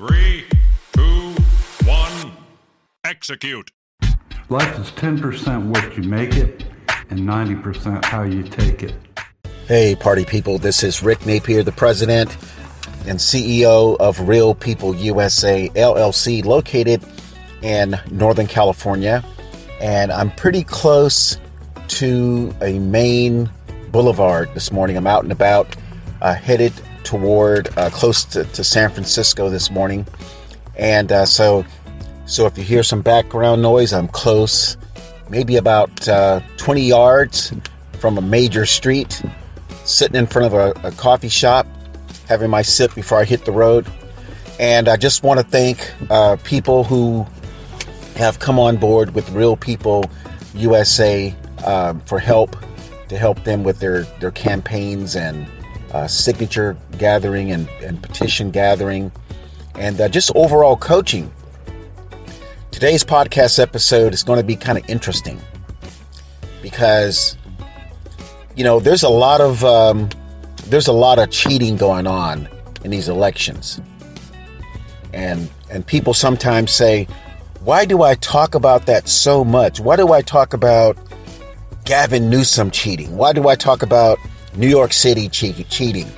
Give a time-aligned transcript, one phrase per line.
[0.00, 0.46] Three,
[0.94, 1.34] two,
[1.84, 2.32] one,
[3.04, 3.70] execute.
[4.48, 6.64] Life is 10% what you make it
[7.10, 8.94] and 90% how you take it.
[9.66, 12.34] Hey, party people, this is Rick Napier, the president
[13.06, 17.04] and CEO of Real People USA LLC, located
[17.60, 19.22] in Northern California.
[19.82, 21.36] And I'm pretty close
[21.88, 23.50] to a main
[23.90, 24.96] boulevard this morning.
[24.96, 25.76] I'm out and about,
[26.22, 26.72] uh, headed
[27.04, 30.06] toward uh, close to, to, San Francisco this morning.
[30.76, 31.64] And uh, so,
[32.26, 34.76] so if you hear some background noise, I'm close,
[35.28, 37.52] maybe about uh, 20 yards
[37.98, 39.22] from a major street,
[39.84, 41.66] sitting in front of a, a coffee shop
[42.28, 43.86] having my sip before I hit the road.
[44.58, 47.26] And I just want to thank uh, people who
[48.14, 50.04] have come on board with Real People
[50.54, 52.56] USA um, for help
[53.08, 55.46] to help them with their, their campaigns and
[55.92, 59.10] uh, signature gathering and, and petition gathering
[59.74, 61.30] and uh, just overall coaching.
[62.70, 65.40] Today's podcast episode is going to be kind of interesting
[66.62, 67.36] because,
[68.54, 70.08] you know, there's a lot of um,
[70.66, 72.48] there's a lot of cheating going on
[72.84, 73.80] in these elections.
[75.12, 77.08] And and people sometimes say,
[77.64, 79.80] "Why do I talk about that so much?
[79.80, 80.96] Why do I talk about
[81.84, 83.16] Gavin Newsom cheating?
[83.16, 84.18] Why do I talk about
[84.54, 86.10] New York City che- cheating?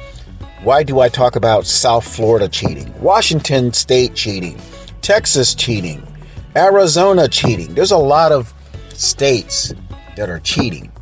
[0.62, 2.92] Why do I talk about South Florida cheating?
[3.00, 4.60] Washington state cheating?
[5.00, 6.06] Texas cheating?
[6.54, 7.74] Arizona cheating?
[7.74, 8.52] There's a lot of
[8.90, 9.74] states
[10.16, 10.92] that are cheating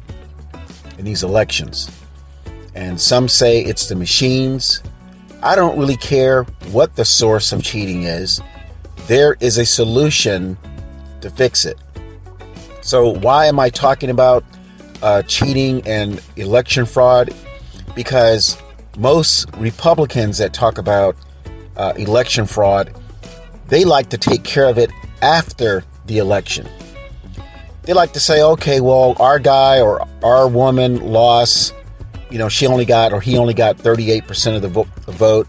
[0.98, 1.90] in these elections
[2.74, 4.82] and some say it's the machines.
[5.42, 8.40] I don't really care what the source of cheating is.
[9.06, 10.56] There is a solution
[11.20, 11.78] to fix it.
[12.82, 14.44] So, why am I talking about
[15.02, 17.34] uh, cheating and election fraud?
[17.94, 18.56] Because
[18.98, 21.16] most Republicans that talk about
[21.76, 22.94] uh, election fraud,
[23.68, 24.90] they like to take care of it
[25.22, 26.68] after the election.
[27.82, 31.74] They like to say, okay, well, our guy or our woman lost
[32.30, 35.48] you know, she only got or he only got 38% of the, vo- the vote,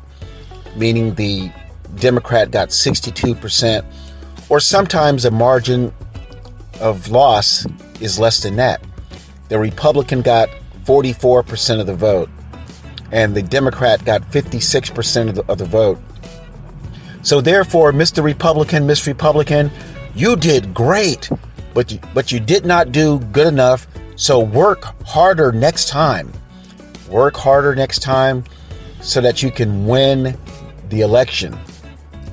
[0.76, 1.52] meaning the
[1.96, 3.86] Democrat got 62%,
[4.50, 5.94] or sometimes a margin
[6.80, 7.66] of loss
[8.02, 8.82] is less than that.
[9.52, 10.50] The Republican got
[10.86, 12.30] 44% of the vote,
[13.12, 16.00] and the Democrat got 56% of the, of the vote.
[17.22, 18.24] So therefore, Mr.
[18.24, 19.70] Republican, Miss Republican,
[20.16, 21.30] you did great,
[21.74, 23.88] but you, but you did not do good enough.
[24.16, 26.32] So work harder next time
[27.12, 28.44] work harder next time
[29.02, 30.38] so that you can win
[30.90, 31.58] the election.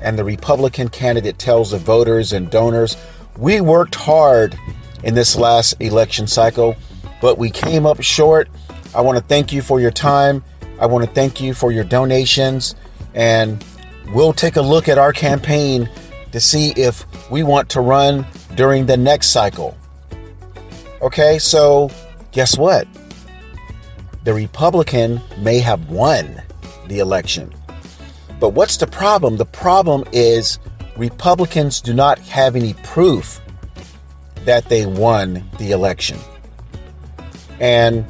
[0.01, 2.97] And the Republican candidate tells the voters and donors,
[3.37, 4.57] we worked hard
[5.03, 6.77] in this last election cycle,
[7.21, 8.49] but we came up short.
[8.95, 10.43] I want to thank you for your time.
[10.81, 12.75] I want to thank you for your donations.
[13.15, 13.65] And
[14.13, 15.89] we'll take a look at our campaign
[16.33, 19.77] to see if we want to run during the next cycle.
[21.03, 21.91] Okay, so
[22.33, 22.87] guess what?
[24.29, 26.43] the Republican may have won
[26.89, 27.51] the election.
[28.39, 29.39] But what's the problem?
[29.39, 30.59] The problem is
[30.99, 33.41] Republicans do not have any proof
[34.45, 36.19] that they won the election.
[37.61, 38.05] And,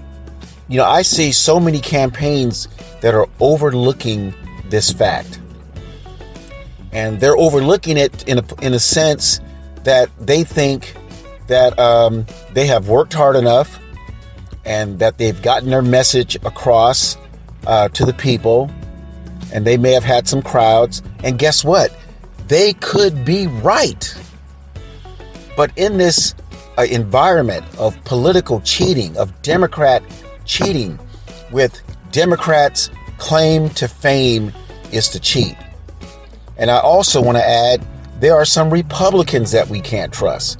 [0.69, 2.69] you know, I see so many campaigns
[3.01, 4.35] that are overlooking
[4.69, 5.41] this fact.
[6.93, 9.41] And they're overlooking it in a, in a sense
[9.85, 10.95] that they think
[11.47, 13.79] that um, they have worked hard enough
[14.65, 17.17] and that they've gotten their message across
[17.67, 18.71] uh, to the people,
[19.53, 21.03] and they may have had some crowds.
[21.25, 21.97] And guess what?
[22.49, 24.15] They could be right.
[25.57, 26.35] But in this
[26.87, 30.03] environment of political cheating, of Democrat
[30.45, 30.99] cheating,
[31.51, 31.81] with
[32.13, 34.53] Democrats' claim to fame
[34.93, 35.57] is to cheat.
[36.57, 37.85] And I also want to add
[38.21, 40.59] there are some Republicans that we can't trust.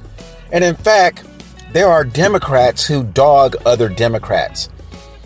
[0.51, 1.25] And in fact,
[1.71, 4.69] there are Democrats who dog other Democrats.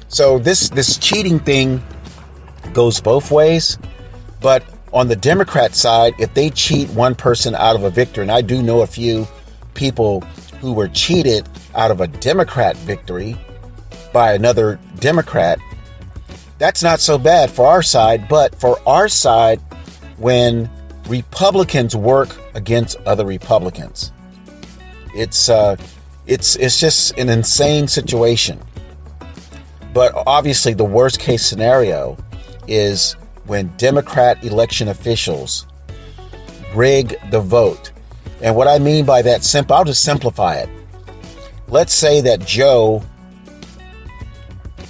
[0.07, 1.81] So this this cheating thing
[2.73, 3.77] goes both ways,
[4.41, 8.31] but on the Democrat side, if they cheat one person out of a victory, and
[8.31, 9.27] I do know a few
[9.73, 10.23] people
[10.63, 11.45] who were cheated
[11.75, 13.35] out of a Democrat victory
[14.13, 15.59] by another Democrat,
[16.57, 19.59] that's not so bad for our side, but for our side,
[20.15, 20.69] when
[21.09, 24.13] Republicans work against other Republicans,
[25.13, 25.75] it's uh,
[26.27, 28.57] it's it's just an insane situation.
[29.93, 32.17] But obviously, the worst case scenario
[32.69, 33.17] is
[33.47, 35.67] when Democrat election officials
[36.73, 37.92] rig the vote.
[38.43, 40.69] And what I mean by that, simple, I'll just simplify it.
[41.69, 43.01] Let's say that Joe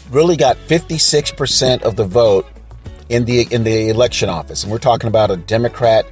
[0.10, 2.48] really got 56% of the vote
[3.10, 6.06] in the in the election office, and we're talking about a Democrat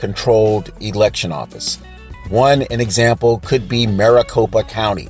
[0.00, 1.76] controlled election office.
[2.30, 5.08] One an example could be Maricopa County.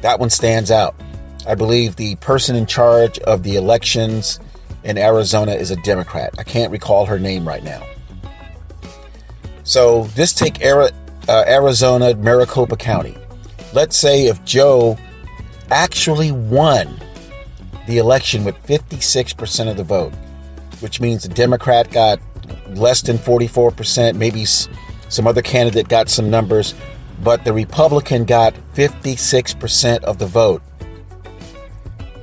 [0.00, 0.94] That one stands out.
[1.46, 4.40] I believe the person in charge of the elections
[4.82, 6.34] in Arizona is a Democrat.
[6.38, 7.86] I can't recall her name right now.
[9.64, 10.60] So just take
[11.28, 13.16] uh, Arizona, Maricopa County.
[13.72, 14.98] Let's say if Joe
[15.70, 17.00] actually won
[17.86, 20.12] the election with 56% of the vote,
[20.80, 22.20] which means the Democrat got
[22.70, 26.74] less than 44%, maybe some other candidate got some numbers,
[27.22, 30.62] but the Republican got 56% of the vote.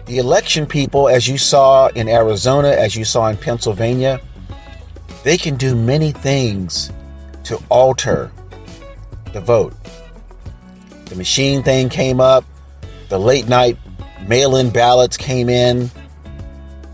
[0.06, 4.19] The election people, as you saw in Arizona, as you saw in Pennsylvania,
[5.24, 6.92] they can do many things
[7.44, 8.31] to alter
[9.33, 9.73] the vote.
[11.05, 12.45] The machine thing came up,
[13.09, 13.77] the late night
[14.27, 15.89] mail in ballots came in,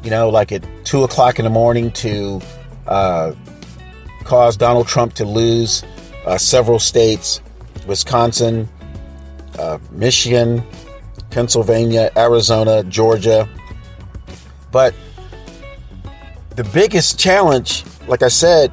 [0.04, 2.42] you know, like at 2 o'clock in the morning to
[2.88, 3.34] uh,
[4.24, 5.84] cause Donald Trump to lose
[6.26, 7.42] uh, several states
[7.88, 8.68] Wisconsin,
[9.60, 10.64] uh, Michigan,
[11.30, 13.48] Pennsylvania, Arizona, Georgia.
[14.72, 14.94] But
[16.56, 18.72] the biggest challenge, like I said,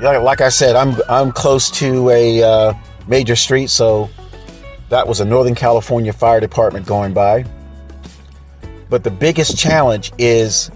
[0.00, 2.74] like I said, I'm I'm close to a uh,
[3.06, 4.10] major street, so
[4.88, 7.44] that was a Northern California Fire Department going by.
[8.88, 10.70] But the biggest challenge is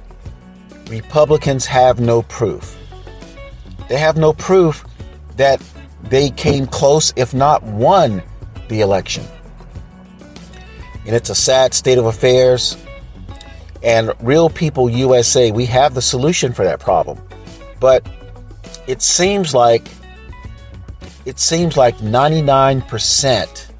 [0.88, 2.76] Republicans have no proof.
[3.88, 4.84] They have no proof
[5.36, 5.62] that
[6.04, 8.22] they came close, if not won,
[8.68, 9.24] the election.
[11.06, 12.76] And it's a sad state of affairs.
[13.82, 17.18] And Real People USA, we have the solution for that problem.
[17.78, 18.06] But
[18.90, 19.86] it seems like
[21.24, 23.70] it seems like 99%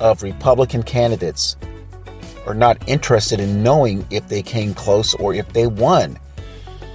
[0.00, 1.56] of Republican candidates
[2.46, 6.18] are not interested in knowing if they came close or if they won.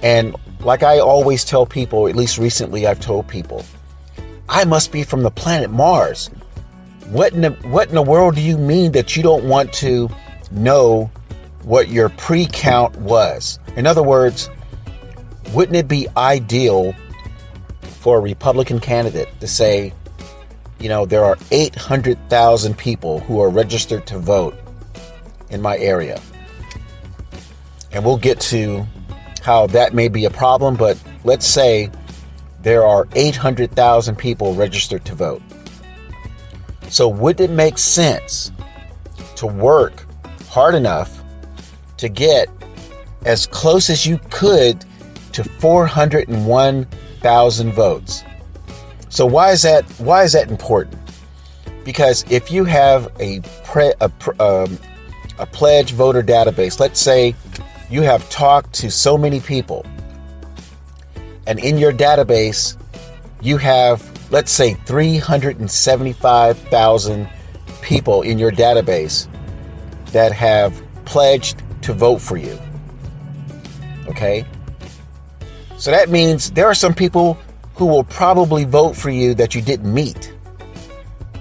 [0.02, 3.64] And like I always tell people, at least recently I've told people,
[4.48, 6.28] I must be from the planet Mars.
[7.06, 10.08] What in the, what in the world do you mean that you don't want to
[10.50, 11.08] know
[11.62, 13.60] what your pre count was?
[13.76, 14.50] In other words,
[15.52, 16.96] wouldn't it be ideal
[18.02, 19.92] for a Republican candidate to say,
[20.80, 24.56] you know, there are 800,000 people who are registered to vote
[25.50, 26.20] in my area.
[27.92, 28.84] And we'll get to
[29.42, 31.92] how that may be a problem, but let's say
[32.62, 35.42] there are 800,000 people registered to vote.
[36.88, 38.50] So, would it make sense
[39.36, 40.04] to work
[40.48, 41.22] hard enough
[41.98, 42.48] to get
[43.24, 44.84] as close as you could
[45.34, 48.24] to 401,000 votes?
[49.08, 49.84] So, why is that?
[49.98, 50.98] Why is that important?
[51.84, 54.10] Because if you have a, pre, a,
[54.40, 54.78] um,
[55.38, 57.34] a pledge voter database, let's say
[57.90, 59.84] you have talked to so many people,
[61.46, 62.76] and in your database,
[63.40, 67.28] you have, let's say, 375,000
[67.82, 69.26] people in your database
[70.12, 72.56] that have pledged to vote for you.
[74.06, 74.46] Okay?
[75.82, 77.36] So that means there are some people
[77.74, 80.32] who will probably vote for you that you didn't meet.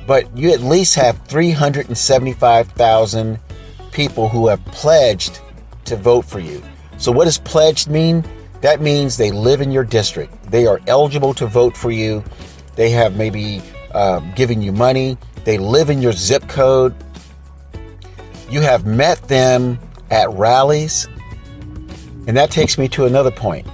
[0.08, 3.40] But you at least have 375,000
[3.92, 5.42] people who have pledged
[5.86, 6.64] to vote for you.
[6.98, 8.26] So, what does pledged mean?
[8.62, 10.34] That means they live in your district.
[10.50, 12.24] They are eligible to vote for you.
[12.76, 13.62] They have maybe
[13.92, 15.20] uh, given you money.
[15.44, 16.96] They live in your zip code.
[18.50, 19.78] You have met them
[20.10, 21.08] at rallies.
[22.26, 23.68] And that takes me to another point.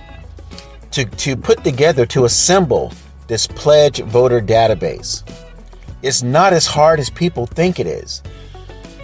[0.92, 2.92] To, to put together, to assemble
[3.28, 5.24] this pledge voter database,
[6.02, 8.24] it's not as hard as people think it is.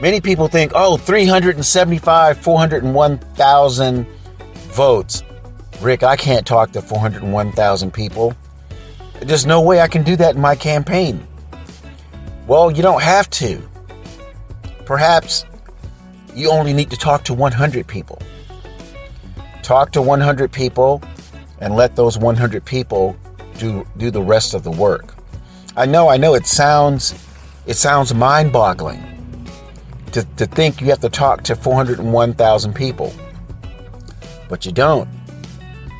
[0.01, 4.07] Many people think, oh, 375, 401,000
[4.73, 5.23] votes.
[5.81, 8.35] Rick, I can't talk to 401,000 people.
[9.21, 11.25] There's no way I can do that in my campaign.
[12.47, 13.61] Well, you don't have to.
[14.85, 15.45] Perhaps
[16.35, 18.21] you only need to talk to 100 people.
[19.61, 21.01] Talk to 100 people
[21.63, 23.15] and let those 100 people
[23.57, 25.15] do do the rest of the work.
[25.77, 27.15] I know, I know it sounds
[27.65, 29.01] it sounds mind-boggling
[30.11, 33.13] to, to think you have to talk to 401,000 people.
[34.49, 35.07] But you don't.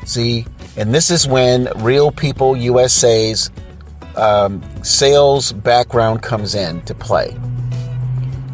[0.06, 3.50] See, and this is when Real People USA's
[4.18, 7.36] um, sales background comes in to play.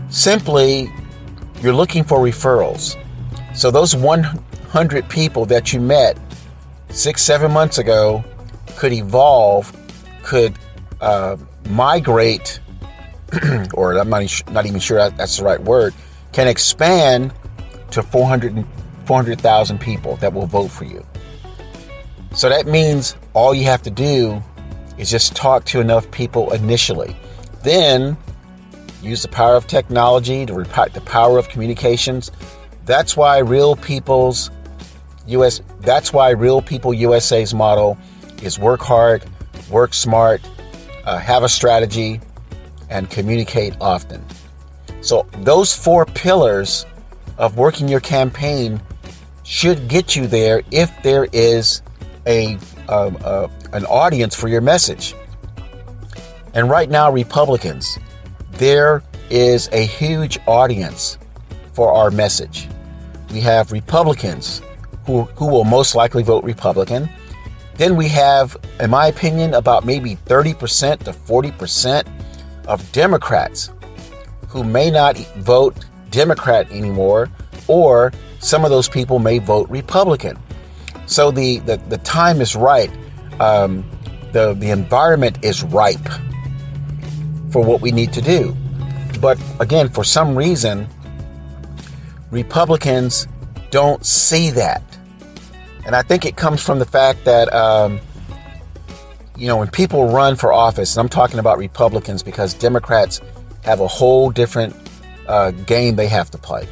[0.09, 0.91] Simply,
[1.61, 2.95] you're looking for referrals.
[3.55, 6.17] So those 100 people that you met
[6.89, 8.23] six, seven months ago
[8.75, 9.75] could evolve,
[10.23, 10.57] could
[11.01, 11.37] uh,
[11.69, 12.59] migrate
[13.73, 15.93] or I'm not, not even sure that's the right word,
[16.31, 17.33] can expand
[17.91, 18.65] to 400,
[19.79, 21.05] people that will vote for you.
[22.33, 24.41] So that means all you have to do
[24.97, 27.15] is just talk to enough people initially.
[27.63, 28.17] Then
[29.01, 30.53] use the power of technology, to
[30.93, 32.31] the power of communications.
[32.85, 34.51] That's why Real People's
[35.29, 37.97] US that's why Real People USA's model
[38.41, 39.23] is work hard,
[39.69, 40.41] work smart,
[41.05, 42.19] uh, have a strategy,
[42.89, 44.23] and communicate often.
[45.01, 46.85] So those four pillars
[47.37, 48.81] of working your campaign
[49.43, 51.81] should get you there if there is
[52.27, 52.57] a,
[52.87, 55.15] um, uh, an audience for your message.
[56.53, 57.97] And right now, Republicans,
[58.53, 61.17] there is a huge audience
[61.73, 62.67] for our message.
[63.31, 64.61] We have Republicans
[65.09, 67.09] who, who will most likely vote Republican.
[67.77, 72.07] Then we have, in my opinion, about maybe 30% to 40%
[72.67, 73.71] of Democrats
[74.49, 77.27] who may not vote Democrat anymore,
[77.67, 80.37] or some of those people may vote Republican.
[81.07, 82.91] So the, the, the time is right.
[83.39, 83.89] Um,
[84.31, 86.07] the, the environment is ripe
[87.49, 88.55] for what we need to do.
[89.19, 90.87] But again, for some reason,
[92.29, 93.27] Republicans
[93.71, 94.83] don't see that.
[95.89, 97.99] And I think it comes from the fact that, um,
[99.35, 103.21] you know, when people run for office, and I'm talking about Republicans because Democrats
[103.63, 104.75] have a whole different
[105.27, 106.67] uh, game they have to play.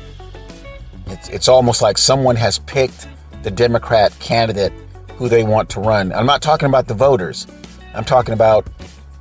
[1.07, 3.07] It's, it's almost like someone has picked
[3.41, 4.71] the Democrat candidate
[5.15, 6.13] who they want to run.
[6.13, 7.47] I'm not talking about the voters,
[7.95, 8.67] I'm talking about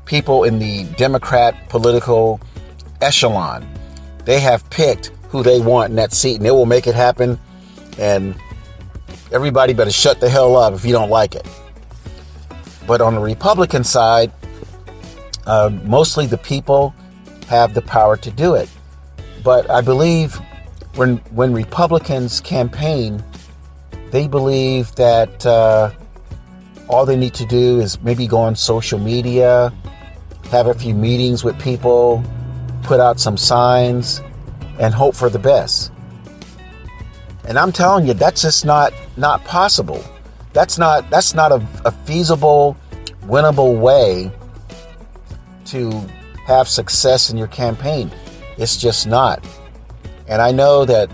[0.04, 2.38] people in the Democrat political
[3.00, 3.66] echelon.
[4.26, 7.40] They have picked who they want in that seat, and they will make it happen.
[7.96, 8.38] And
[9.32, 11.46] everybody better shut the hell up if you don't like it.
[12.86, 14.32] But on the Republican side,
[15.46, 16.94] uh, mostly the people
[17.48, 18.68] have the power to do it.
[19.42, 20.40] But I believe
[20.94, 23.22] when when Republicans campaign,
[24.10, 25.90] they believe that uh,
[26.88, 29.72] all they need to do is maybe go on social media,
[30.50, 32.24] have a few meetings with people,
[32.82, 34.20] put out some signs,
[34.78, 35.92] and hope for the best.
[37.46, 40.04] And I'm telling you, that's just not not possible.
[40.52, 42.76] That's not that's not a, a feasible,
[43.22, 44.32] winnable way
[45.66, 45.90] to
[46.46, 48.10] have success in your campaign.
[48.58, 49.44] It's just not.
[50.28, 51.10] And I know that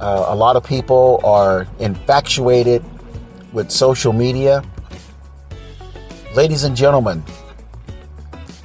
[0.00, 2.84] uh, a lot of people are infatuated
[3.52, 4.62] with social media.
[6.34, 7.22] Ladies and gentlemen,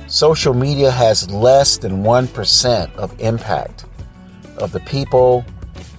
[0.08, 3.86] social media has less than 1% of impact
[4.58, 5.46] of the people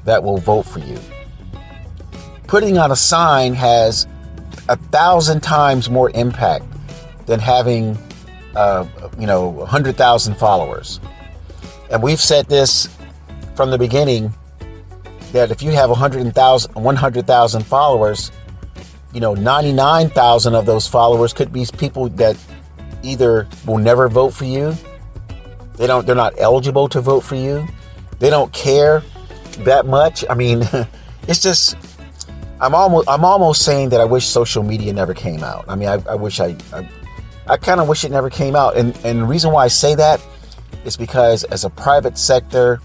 [0.06, 0.98] that will vote for you.
[2.46, 4.06] Putting on a sign has
[4.68, 6.64] a thousand times more impact
[7.26, 7.98] than having,
[8.54, 8.86] uh,
[9.18, 11.00] you know, 100,000 followers.
[11.90, 12.88] And we've said this
[13.54, 14.32] from the beginning
[15.32, 18.30] that if you have 100,000 100,000 followers,
[19.12, 22.36] you know, 99,000 of those followers could be people that
[23.02, 24.74] either will never vote for you,
[25.76, 27.66] they don't they're not eligible to vote for you,
[28.18, 29.02] they don't care
[29.64, 30.24] that much.
[30.28, 30.62] I mean,
[31.28, 31.76] it's just
[32.60, 35.64] I'm almost I'm almost saying that I wish social media never came out.
[35.68, 36.88] I mean, I, I wish I I,
[37.48, 38.76] I kind of wish it never came out.
[38.76, 40.20] And and the reason why I say that
[40.84, 42.80] is because as a private sector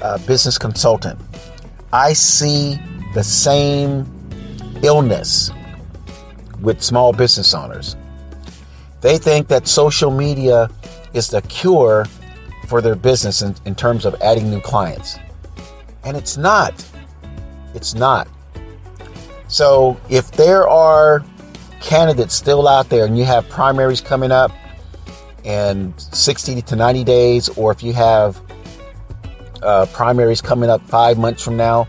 [0.00, 1.18] uh, business consultant,
[1.92, 2.78] I see
[3.14, 4.06] the same
[4.82, 5.50] illness
[6.60, 7.96] with small business owners.
[9.00, 10.70] They think that social media
[11.12, 12.06] is the cure
[12.68, 15.18] for their business in, in terms of adding new clients.
[16.04, 16.84] And it's not.
[17.74, 18.28] It's not.
[19.48, 21.24] So if there are
[21.80, 24.52] candidates still out there and you have primaries coming up
[25.44, 28.40] in 60 to 90 days, or if you have
[29.62, 31.88] uh, primaries coming up five months from now,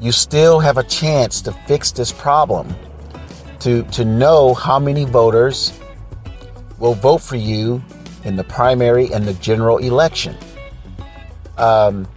[0.00, 2.74] you still have a chance to fix this problem,
[3.60, 5.78] to, to know how many voters
[6.78, 7.82] will vote for you
[8.24, 10.36] in the primary and the general election.
[11.56, 12.08] Um,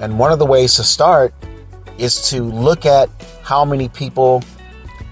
[0.00, 1.32] and one of the ways to start
[1.98, 3.08] is to look at
[3.42, 4.42] how many people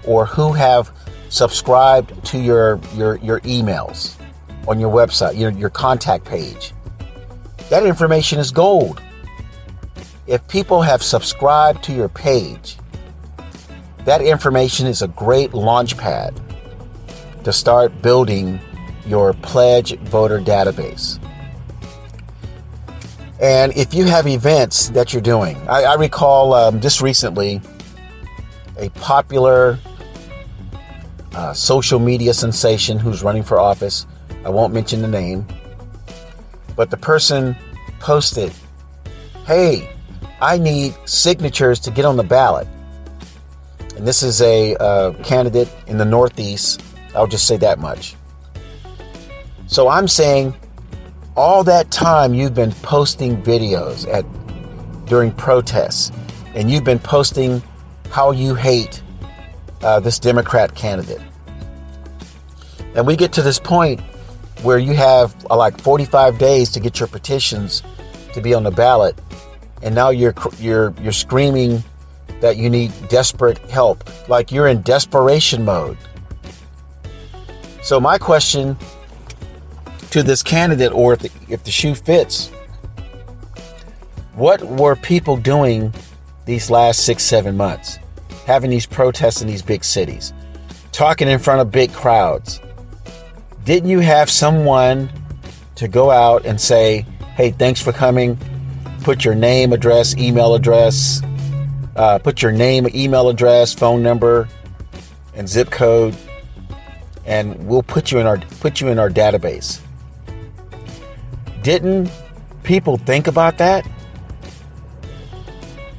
[0.05, 0.91] or who have
[1.29, 4.19] subscribed to your your, your emails
[4.67, 6.73] on your website, your, your contact page.
[7.69, 9.01] That information is gold.
[10.27, 12.77] If people have subscribed to your page,
[14.05, 16.39] that information is a great launch pad
[17.43, 18.59] to start building
[19.05, 21.18] your pledge voter database.
[23.39, 27.61] And if you have events that you're doing, I, I recall um, just recently
[28.77, 29.79] a popular
[31.33, 34.05] uh, social media sensation who's running for office.
[34.43, 35.47] I won't mention the name,
[36.75, 37.55] but the person
[37.99, 38.51] posted,
[39.45, 39.89] Hey,
[40.41, 42.67] I need signatures to get on the ballot.
[43.95, 46.83] And this is a uh, candidate in the Northeast.
[47.15, 48.15] I'll just say that much.
[49.67, 50.55] So I'm saying
[51.39, 54.25] all that time you've been posting videos at
[55.05, 56.11] during protests
[56.53, 57.63] and you've been posting
[58.09, 59.01] how you hate
[59.81, 61.21] uh, this Democrat candidate.
[62.93, 64.01] And we get to this point
[64.63, 67.83] where you have uh, like 45 days to get your petitions
[68.33, 69.17] to be on the ballot,
[69.81, 71.81] and now you're you're you're screaming
[72.41, 75.97] that you need desperate help, like you're in desperation mode.
[77.81, 78.75] So my question
[80.11, 82.49] to this candidate, or if the, if the shoe fits,
[84.33, 85.93] what were people doing
[86.45, 87.99] these last six seven months,
[88.45, 90.33] having these protests in these big cities,
[90.91, 92.61] talking in front of big crowds?
[93.65, 95.09] Didn't you have someone
[95.75, 98.37] to go out and say, hey, thanks for coming?
[99.03, 101.21] Put your name, address, email address,
[101.95, 104.47] uh, put your name, email address, phone number,
[105.35, 106.15] and zip code,
[107.25, 109.81] and we'll put you in our put you in our database.
[111.61, 112.11] Didn't
[112.63, 113.87] people think about that?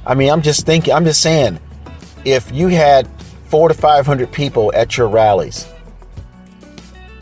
[0.07, 0.95] I mean, I'm just thinking.
[0.95, 1.61] I'm just saying,
[2.25, 3.09] if you had
[3.49, 5.67] four to five hundred people at your rallies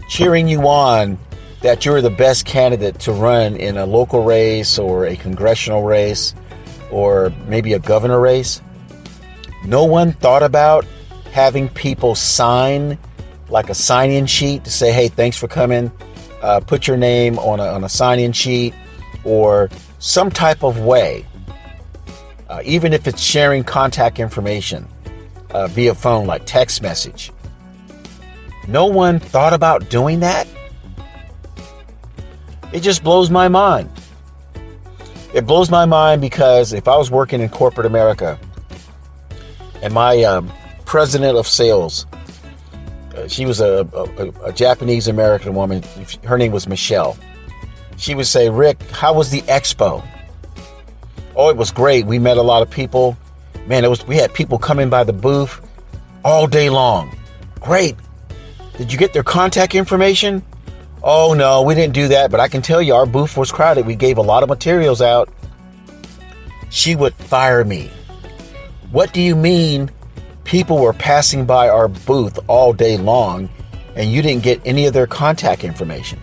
[0.08, 1.18] cheering you on
[1.60, 6.34] that you're the best candidate to run in a local race or a congressional race
[6.90, 8.62] or maybe a governor race.
[9.64, 10.86] No one thought about
[11.32, 12.98] having people sign
[13.50, 15.90] like a sign in sheet to say, hey, thanks for coming.
[16.42, 18.74] Uh, put your name on a, on a sign in sheet
[19.24, 19.68] or
[19.98, 21.26] some type of way,
[22.48, 24.86] uh, even if it's sharing contact information
[25.50, 27.32] uh, via phone, like text message.
[28.68, 30.46] No one thought about doing that?
[32.72, 33.90] It just blows my mind.
[35.32, 38.38] It blows my mind because if I was working in corporate America
[39.82, 40.52] and my um,
[40.84, 42.06] president of sales,
[43.18, 45.82] Uh, she was a, a, a Japanese American woman,
[46.24, 47.16] her name was Michelle.
[47.96, 50.06] She would say, Rick, how was the expo?
[51.34, 52.06] Oh, it was great.
[52.06, 53.16] We met a lot of people.
[53.66, 55.60] Man, it was we had people coming by the booth
[56.24, 57.16] all day long.
[57.60, 57.96] Great.
[58.76, 60.42] Did you get their contact information?
[61.02, 63.84] Oh no, we didn't do that, but I can tell you our booth was crowded.
[63.84, 65.28] We gave a lot of materials out.
[66.70, 67.90] She would fire me.
[68.90, 69.90] What do you mean
[70.48, 73.50] people were passing by our booth all day long
[73.96, 76.18] and you didn't get any of their contact information?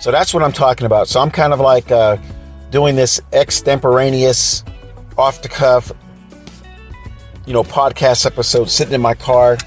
[0.00, 1.06] So that's what I'm talking about.
[1.08, 2.16] So I'm kind of like uh,
[2.70, 4.64] doing this extemporaneous,
[5.18, 5.92] off the cuff,
[7.44, 9.58] you know, podcast episode, sitting in my car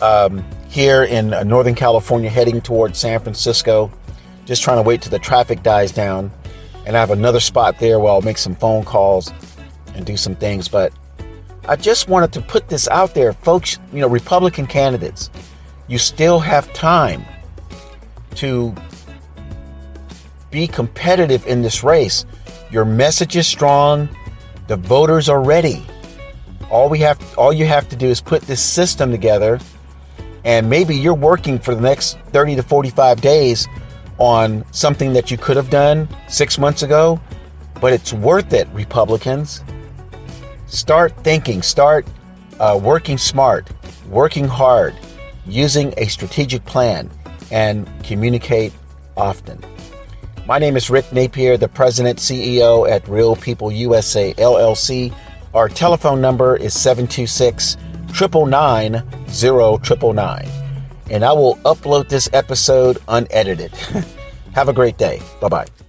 [0.00, 3.92] um, here in uh, Northern California, heading towards San Francisco.
[4.46, 6.32] Just trying to wait till the traffic dies down.
[6.86, 9.30] And I have another spot there where I'll make some phone calls
[9.94, 10.68] and do some things.
[10.68, 10.92] But
[11.68, 13.78] I just wanted to put this out there, folks.
[13.92, 15.30] You know, Republican candidates,
[15.88, 17.24] you still have time
[18.36, 18.74] to
[20.50, 22.26] be competitive in this race.
[22.70, 24.08] Your message is strong.
[24.66, 25.84] The voters are ready.
[26.70, 29.60] All we have, all you have to do is put this system together
[30.44, 33.66] and maybe you're working for the next 30 to 45 days
[34.18, 37.20] on something that you could have done six months ago,
[37.80, 39.62] but it's worth it, Republicans.
[40.74, 42.04] Start thinking, start
[42.58, 43.70] uh, working smart,
[44.08, 44.92] working hard,
[45.46, 47.08] using a strategic plan,
[47.52, 48.72] and communicate
[49.16, 49.64] often.
[50.46, 55.14] My name is Rick Napier, the President CEO at Real People USA LLC.
[55.54, 57.76] Our telephone number is 726
[58.12, 60.48] triple nine zero triple nine,
[61.08, 63.70] and I will upload this episode unedited.
[64.54, 65.22] Have a great day.
[65.40, 65.83] Bye bye.